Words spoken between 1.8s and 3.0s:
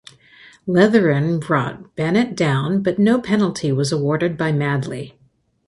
Bennett down but